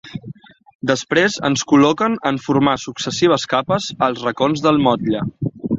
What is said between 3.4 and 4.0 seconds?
capes,